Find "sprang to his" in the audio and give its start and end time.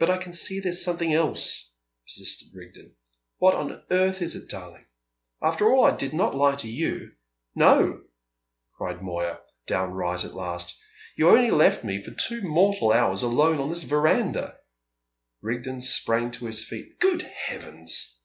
15.80-16.64